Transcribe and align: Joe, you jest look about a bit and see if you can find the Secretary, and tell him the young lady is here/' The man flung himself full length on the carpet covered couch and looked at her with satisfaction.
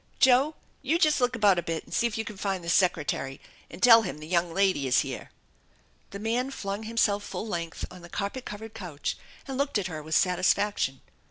Joe, 0.19 0.55
you 0.81 0.97
jest 0.97 1.21
look 1.21 1.35
about 1.35 1.59
a 1.59 1.61
bit 1.61 1.83
and 1.83 1.93
see 1.93 2.07
if 2.07 2.17
you 2.17 2.25
can 2.25 2.35
find 2.35 2.63
the 2.63 2.69
Secretary, 2.69 3.39
and 3.69 3.83
tell 3.83 4.01
him 4.01 4.17
the 4.17 4.25
young 4.25 4.51
lady 4.51 4.87
is 4.87 5.01
here/' 5.03 5.29
The 6.09 6.17
man 6.17 6.49
flung 6.49 6.81
himself 6.81 7.23
full 7.23 7.45
length 7.47 7.85
on 7.91 8.01
the 8.01 8.09
carpet 8.09 8.43
covered 8.43 8.73
couch 8.73 9.15
and 9.47 9.59
looked 9.59 9.77
at 9.77 9.85
her 9.85 10.01
with 10.01 10.15
satisfaction. 10.15 11.01